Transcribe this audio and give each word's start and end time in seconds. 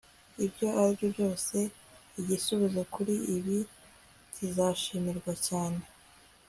Ibyo 0.45 0.67
aribyo 0.79 1.07
byose 1.15 1.57
igisubizo 2.19 2.81
kuri 2.93 3.15
ibi 3.35 3.57
kizashimirwa 4.33 5.33
cyane 5.47 5.81